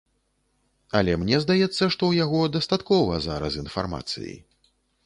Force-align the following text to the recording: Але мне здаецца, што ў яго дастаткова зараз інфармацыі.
Але 0.99 1.13
мне 1.25 1.37
здаецца, 1.43 1.75
што 1.75 1.91
ў 2.07 2.13
яго 2.25 2.41
дастаткова 2.59 3.23
зараз 3.29 3.63
інфармацыі. 3.67 4.35